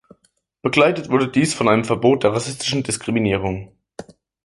Begleitet 0.63 1.11
wurde 1.11 1.27
dies 1.29 1.53
von 1.53 1.69
einem 1.69 1.83
Verbot 1.83 2.23
der 2.23 2.33
rassistischen 2.33 2.81
Diskriminierung. 2.81 3.77